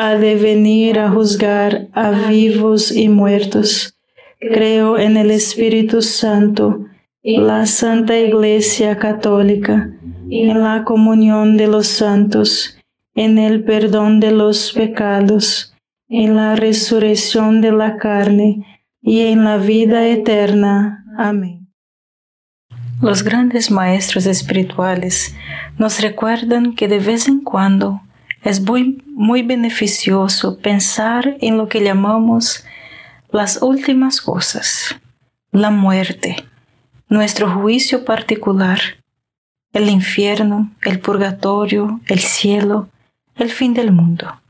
ha 0.00 0.14
de 0.14 0.36
venir 0.36 1.00
a 1.00 1.10
juzgar 1.10 1.88
a 1.92 2.10
vivos 2.28 2.92
y 2.92 3.08
muertos. 3.08 3.98
Creo 4.38 4.96
en 4.96 5.16
el 5.16 5.32
Espíritu 5.32 6.02
Santo, 6.02 6.86
la 7.24 7.66
Santa 7.66 8.16
Iglesia 8.16 8.96
Católica, 8.96 9.90
en 10.30 10.62
la 10.62 10.84
comunión 10.84 11.56
de 11.56 11.66
los 11.66 11.88
santos, 11.88 12.78
en 13.16 13.38
el 13.38 13.64
perdón 13.64 14.20
de 14.20 14.30
los 14.30 14.72
pecados, 14.72 15.74
en 16.08 16.36
la 16.36 16.54
resurrección 16.54 17.60
de 17.60 17.72
la 17.72 17.96
carne 17.96 18.64
y 19.02 19.22
en 19.22 19.42
la 19.42 19.56
vida 19.56 20.06
eterna. 20.06 21.04
Amén. 21.18 21.66
Los 23.02 23.24
grandes 23.24 23.72
maestros 23.72 24.26
espirituales 24.26 25.34
nos 25.76 26.00
recuerdan 26.00 26.76
que 26.76 26.86
de 26.86 27.00
vez 27.00 27.26
en 27.26 27.40
cuando 27.40 28.00
es 28.42 28.60
muy, 28.60 29.02
muy 29.06 29.42
beneficioso 29.42 30.58
pensar 30.58 31.36
en 31.40 31.56
lo 31.56 31.68
que 31.68 31.82
llamamos 31.82 32.64
las 33.30 33.60
últimas 33.62 34.20
cosas, 34.20 34.96
la 35.50 35.70
muerte, 35.70 36.36
nuestro 37.08 37.52
juicio 37.52 38.04
particular, 38.04 38.80
el 39.72 39.88
infierno, 39.90 40.70
el 40.82 41.00
purgatorio, 41.00 42.00
el 42.06 42.20
cielo, 42.20 42.88
el 43.36 43.50
fin 43.50 43.74
del 43.74 43.92
mundo, 43.92 44.40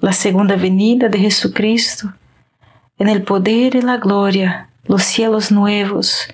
la 0.00 0.12
segunda 0.12 0.56
venida 0.56 1.08
de 1.08 1.18
Jesucristo, 1.18 2.12
en 2.98 3.08
el 3.08 3.22
poder 3.22 3.74
y 3.74 3.82
la 3.82 3.98
gloria, 3.98 4.70
los 4.84 5.02
cielos 5.02 5.50
nuevos 5.50 6.26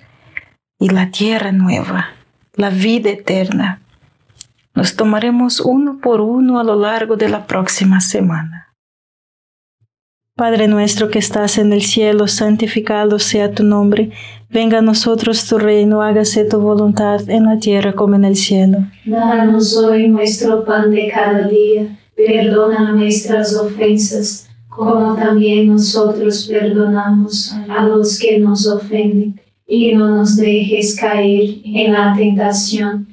y 0.79 0.89
la 0.89 1.11
tierra 1.11 1.51
nueva, 1.51 2.11
la 2.55 2.69
vida 2.69 3.09
eterna 3.09 3.82
nos 4.75 4.95
tomaremos 4.95 5.59
uno 5.59 5.99
por 6.01 6.21
uno 6.21 6.59
a 6.59 6.63
lo 6.63 6.75
largo 6.75 7.15
de 7.15 7.29
la 7.29 7.45
próxima 7.45 8.01
semana. 8.01 8.73
Padre 10.35 10.67
nuestro 10.67 11.09
que 11.09 11.19
estás 11.19 11.59
en 11.59 11.73
el 11.73 11.83
cielo, 11.83 12.27
santificado 12.27 13.19
sea 13.19 13.51
tu 13.51 13.63
nombre. 13.63 14.09
Venga 14.49 14.79
a 14.79 14.81
nosotros 14.81 15.47
tu 15.47 15.59
reino, 15.59 16.01
hágase 16.01 16.43
tu 16.45 16.59
voluntad 16.59 17.29
en 17.29 17.45
la 17.45 17.59
tierra 17.59 17.93
como 17.93 18.15
en 18.15 18.25
el 18.25 18.35
cielo. 18.35 18.79
Danos 19.05 19.77
hoy 19.77 20.07
nuestro 20.07 20.65
pan 20.65 20.89
de 20.89 21.11
cada 21.13 21.47
día. 21.47 21.99
Perdona 22.15 22.93
nuestras 22.93 23.55
ofensas, 23.55 24.49
como 24.69 25.15
también 25.15 25.67
nosotros 25.67 26.47
perdonamos 26.49 27.53
a 27.69 27.85
los 27.85 28.19
que 28.19 28.39
nos 28.39 28.67
ofenden. 28.67 29.39
Y 29.67 29.93
no 29.93 30.17
nos 30.17 30.35
dejes 30.35 30.99
caer 30.99 31.57
en 31.63 31.93
la 31.93 32.15
tentación 32.15 33.12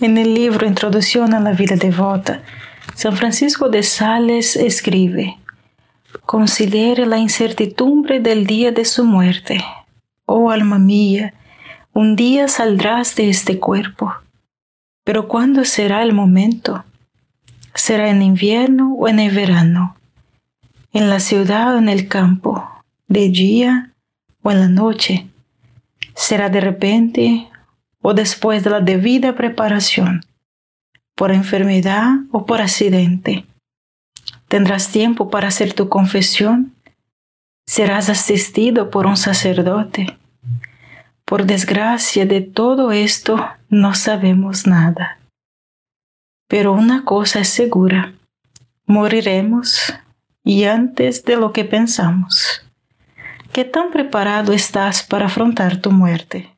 En 0.00 0.16
el 0.16 0.32
libro 0.32 0.64
Introducción 0.64 1.34
a 1.34 1.40
la 1.40 1.50
vida 1.50 1.74
devota, 1.74 2.42
San 2.94 3.16
Francisco 3.16 3.68
de 3.68 3.82
Sales 3.82 4.54
escribe, 4.54 5.38
Considere 6.24 7.04
la 7.04 7.18
incertidumbre 7.18 8.20
del 8.20 8.46
día 8.46 8.70
de 8.70 8.84
su 8.84 9.04
muerte. 9.04 9.64
Oh 10.24 10.52
alma 10.52 10.78
mía, 10.78 11.34
un 11.92 12.14
día 12.14 12.46
saldrás 12.46 13.16
de 13.16 13.28
este 13.28 13.58
cuerpo, 13.58 14.14
pero 15.02 15.26
¿cuándo 15.26 15.64
será 15.64 16.04
el 16.04 16.12
momento? 16.12 16.84
¿Será 17.74 18.08
en 18.08 18.22
invierno 18.22 18.94
o 18.94 19.08
en 19.08 19.18
el 19.18 19.34
verano? 19.34 19.96
¿En 20.92 21.10
la 21.10 21.18
ciudad 21.18 21.74
o 21.74 21.78
en 21.78 21.88
el 21.88 22.06
campo? 22.06 22.68
¿De 23.08 23.30
día 23.30 23.90
o 24.42 24.52
en 24.52 24.60
la 24.60 24.68
noche? 24.68 25.26
¿Será 26.14 26.50
de 26.50 26.60
repente 26.60 27.47
o 28.02 28.14
después 28.14 28.64
de 28.64 28.70
la 28.70 28.80
debida 28.80 29.34
preparación, 29.34 30.24
por 31.14 31.32
enfermedad 31.32 32.10
o 32.30 32.46
por 32.46 32.60
accidente. 32.60 33.44
Tendrás 34.48 34.90
tiempo 34.90 35.30
para 35.30 35.48
hacer 35.48 35.74
tu 35.74 35.88
confesión. 35.88 36.74
Serás 37.66 38.08
asistido 38.08 38.90
por 38.90 39.06
un 39.06 39.16
sacerdote. 39.16 40.18
Por 41.24 41.44
desgracia 41.44 42.24
de 42.24 42.40
todo 42.40 42.92
esto 42.92 43.46
no 43.68 43.94
sabemos 43.94 44.66
nada. 44.66 45.18
Pero 46.48 46.72
una 46.72 47.04
cosa 47.04 47.40
es 47.40 47.50
segura, 47.50 48.14
moriremos 48.86 49.92
y 50.42 50.64
antes 50.64 51.24
de 51.24 51.36
lo 51.36 51.52
que 51.52 51.66
pensamos. 51.66 52.62
¿Qué 53.52 53.66
tan 53.66 53.90
preparado 53.90 54.54
estás 54.54 55.02
para 55.02 55.26
afrontar 55.26 55.82
tu 55.82 55.90
muerte? 55.90 56.57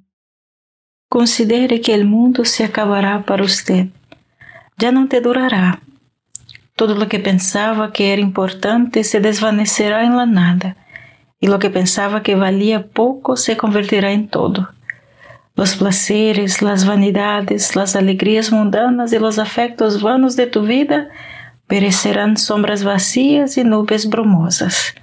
Considere 1.11 1.81
que 1.81 1.93
el 1.93 2.05
mundo 2.05 2.45
se 2.45 2.63
acabará 2.63 3.23
para 3.23 3.43
usted. 3.43 3.87
Ya 4.77 4.93
no 4.93 5.09
te 5.09 5.19
durará. 5.19 5.81
Todo 6.77 6.95
lo 6.95 7.09
que 7.09 7.19
pensaba 7.19 7.91
que 7.91 8.13
era 8.13 8.21
importante 8.21 9.03
se 9.03 9.19
desvanecerá 9.19 10.05
en 10.05 10.15
la 10.15 10.25
nada, 10.25 10.77
y 11.41 11.47
lo 11.47 11.59
que 11.59 11.69
pensaba 11.69 12.23
que 12.23 12.35
valía 12.35 12.87
poco 12.87 13.35
se 13.35 13.57
convertirá 13.57 14.13
en 14.13 14.29
todo. 14.29 14.69
Los 15.53 15.75
placeres, 15.75 16.61
las 16.61 16.87
vanidades, 16.87 17.75
las 17.75 17.97
alegrías 17.97 18.53
mundanas 18.53 19.11
y 19.11 19.19
los 19.19 19.37
afectos 19.37 20.01
vanos 20.01 20.37
de 20.37 20.47
tu 20.47 20.61
vida 20.61 21.09
perecerán 21.67 22.37
sombras 22.37 22.85
vacías 22.85 23.57
y 23.57 23.65
nubes 23.65 24.07
brumosas. 24.07 24.95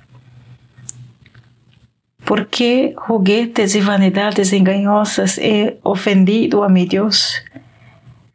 ¿Por 2.28 2.48
qué 2.48 2.92
juguetes 2.94 3.74
y 3.74 3.80
vanidades 3.80 4.52
engañosas 4.52 5.38
he 5.38 5.80
ofendido 5.82 6.62
a 6.62 6.68
mi 6.68 6.84
Dios? 6.84 7.36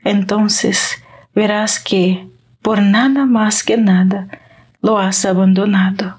Entonces 0.04 0.96
verás 1.36 1.80
que 1.80 2.28
por 2.64 2.82
nada 2.82 3.28
más 3.28 3.64
que 3.64 3.78
nada 3.78 4.30
lo 4.82 4.98
has 4.98 5.26
abandonado. 5.26 6.18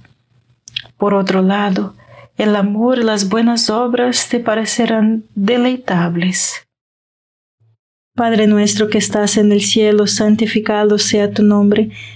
Por 0.97 1.15
otro 1.15 1.43
lado, 1.43 1.97
el 2.37 2.55
amor 2.55 3.01
y 3.01 3.03
las 3.03 3.29
buenas 3.29 3.69
obras 3.71 4.29
te 4.29 4.39
parecerán 4.39 5.25
deleitables. 5.35 6.65
Padre 8.15 8.47
nuestro 8.47 8.89
que 8.89 8.99
estás 8.99 9.37
en 9.37 9.51
el 9.51 9.63
cielo, 9.63 10.07
santificado 10.07 10.97
sea 10.99 11.33
tu 11.33 11.43
nombre, 11.43 11.91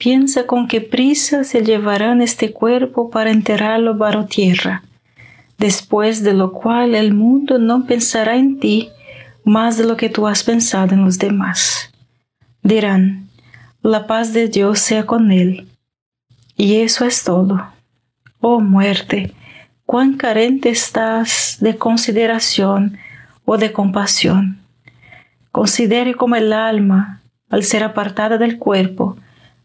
Piensa 0.00 0.46
con 0.46 0.66
qué 0.66 0.80
prisa 0.80 1.44
se 1.44 1.62
llevarán 1.62 2.22
este 2.22 2.54
cuerpo 2.54 3.10
para 3.10 3.30
enterrarlo 3.30 3.98
bajo 3.98 4.24
tierra, 4.24 4.82
después 5.58 6.22
de 6.22 6.32
lo 6.32 6.54
cual 6.54 6.94
el 6.94 7.12
mundo 7.12 7.58
no 7.58 7.84
pensará 7.84 8.36
en 8.36 8.58
ti 8.58 8.88
más 9.44 9.76
de 9.76 9.84
lo 9.84 9.98
que 9.98 10.08
tú 10.08 10.26
has 10.26 10.42
pensado 10.42 10.94
en 10.94 11.04
los 11.04 11.18
demás. 11.18 11.92
Dirán, 12.62 13.28
la 13.82 14.06
paz 14.06 14.32
de 14.32 14.48
Dios 14.48 14.78
sea 14.78 15.04
con 15.04 15.32
él. 15.32 15.68
Y 16.56 16.76
eso 16.76 17.04
es 17.04 17.22
todo. 17.22 17.62
Oh 18.40 18.60
muerte, 18.60 19.34
cuán 19.84 20.14
carente 20.14 20.70
estás 20.70 21.58
de 21.60 21.76
consideración 21.76 22.96
o 23.44 23.58
de 23.58 23.70
compasión. 23.70 24.60
Considere 25.52 26.14
como 26.14 26.36
el 26.36 26.54
alma, 26.54 27.20
al 27.50 27.64
ser 27.64 27.84
apartada 27.84 28.38
del 28.38 28.56
cuerpo, 28.56 29.18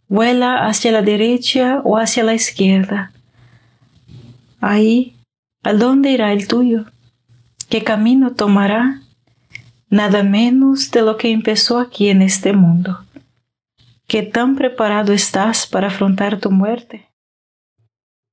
vuela 0.08 0.68
hacia 0.68 0.92
la 0.92 1.02
derecha 1.02 1.82
o 1.84 1.98
hacia 1.98 2.24
la 2.24 2.34
izquierda. 2.34 3.12
Ahí, 4.62 5.16
¿a 5.64 5.74
dónde 5.74 6.12
irá 6.12 6.32
el 6.34 6.48
tuyo? 6.48 6.86
¿Qué 7.70 7.84
camino 7.84 8.34
tomará? 8.34 9.02
Nada 9.90 10.24
menos 10.24 10.92
de 10.92 11.02
lo 11.02 11.18
que 11.18 11.32
empezó 11.32 11.80
aquí 11.80 12.10
en 12.10 12.22
este 12.22 12.54
mundo. 12.54 13.00
¿Qué 14.08 14.24
tan 14.24 14.56
preparado 14.56 15.14
estás 15.14 15.66
para 15.66 15.88
afrontar 15.88 16.40
tu 16.40 16.52
muerte? 16.52 17.08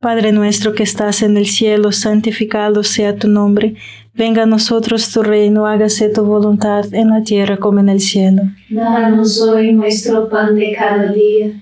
Padre 0.01 0.33
nuestro 0.33 0.75
que 0.75 0.83
estás 0.83 1.23
en 1.23 1.37
el 1.37 1.47
cielo, 1.47 1.93
santificado 1.93 2.83
sea 2.83 3.17
tu 3.17 3.29
nombre. 3.29 3.77
Venga 4.15 4.43
a 4.43 4.47
nosotros 4.47 5.13
tu 5.13 5.23
reino, 5.23 5.67
hágase 5.67 6.09
tu 6.09 6.25
voluntad 6.25 6.93
en 6.93 7.11
la 7.11 7.23
tierra 7.23 7.57
como 7.57 7.79
en 7.79 7.89
el 7.89 8.01
cielo. 8.01 8.43
Danos 8.69 9.41
hoy 9.41 9.73
nuestro 9.73 10.29
pan 10.29 10.57
de 10.57 10.75
cada 10.77 11.13
día. 11.13 11.62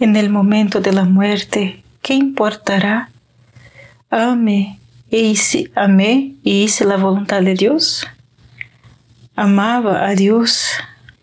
En 0.00 0.16
el 0.16 0.30
momento 0.30 0.80
de 0.80 0.94
la 0.94 1.04
muerte, 1.04 1.84
¿qué 2.00 2.14
importará? 2.14 3.10
Ame 4.08 4.80
e 5.10 5.18
hice, 5.18 5.70
amé 5.74 6.36
y 6.42 6.62
hice 6.62 6.86
la 6.86 6.96
voluntad 6.96 7.42
de 7.42 7.52
Dios. 7.52 8.06
Amaba 9.36 10.08
a 10.08 10.14
Dios, 10.14 10.70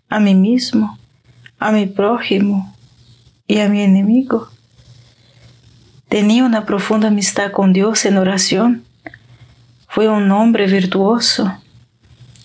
a 0.08 0.20
mí 0.20 0.36
mismo, 0.36 0.96
a 1.58 1.72
mi 1.72 1.86
prójimo 1.86 2.72
y 3.48 3.58
a 3.58 3.68
mi 3.68 3.82
enemigo. 3.82 4.48
Tenía 6.08 6.44
una 6.44 6.64
profunda 6.64 7.08
amistad 7.08 7.50
con 7.50 7.72
Dios 7.72 8.04
en 8.04 8.16
oración. 8.16 8.84
Fue 9.88 10.08
un 10.08 10.30
hombre 10.30 10.68
virtuoso. 10.68 11.52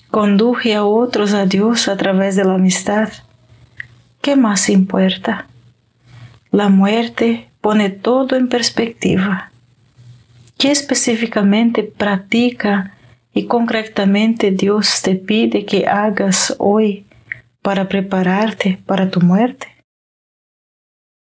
Conduje 0.10 0.74
a 0.74 0.84
otros 0.84 1.34
a 1.34 1.46
Dios 1.46 1.88
a 1.88 1.96
través 1.96 2.36
de 2.36 2.44
la 2.44 2.56
amistad. 2.56 3.10
¿Qué 4.20 4.36
más 4.36 4.68
importa? 4.70 5.48
La 6.54 6.70
muerte 6.70 7.50
pone 7.62 7.90
todo 7.90 8.36
en 8.36 8.48
perspectiva. 8.48 9.52
¿Qué 10.56 10.70
específicamente 10.70 11.82
practica 11.82 12.94
y 13.34 13.48
concretamente 13.48 14.52
Dios 14.52 15.02
te 15.02 15.16
pide 15.16 15.66
que 15.66 15.88
hagas 15.88 16.56
hoy 16.60 17.08
para 17.64 17.90
prepararte 17.90 18.78
para 18.86 19.10
tu 19.10 19.20
muerte? 19.20 19.66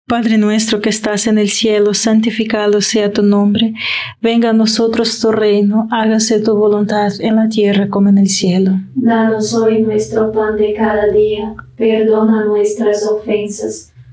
Padre 0.05 0.37
nuestro 0.37 0.81
que 0.81 0.89
estás 0.89 1.27
en 1.27 1.37
el 1.37 1.49
cielo, 1.49 1.93
santificado 1.93 2.81
sea 2.81 3.13
tu 3.13 3.23
nombre, 3.23 3.73
venga 4.19 4.49
a 4.49 4.53
nosotros 4.53 5.17
tu 5.21 5.31
reino, 5.31 5.87
hágase 5.91 6.41
tu 6.41 6.57
voluntad 6.57 7.09
en 7.21 7.37
la 7.37 7.47
tierra 7.47 7.87
como 7.87 8.09
en 8.09 8.17
el 8.17 8.27
cielo. 8.27 8.73
Danos 8.95 9.53
hoy 9.53 9.81
nuestro 9.81 10.33
pan 10.33 10.57
de 10.57 10.73
cada 10.73 11.07
día, 11.07 11.55
perdona 11.77 12.43
nuestras 12.43 13.07
ofensas 13.07 13.90